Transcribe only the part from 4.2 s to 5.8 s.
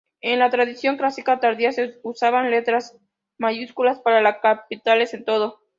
capitales en todo.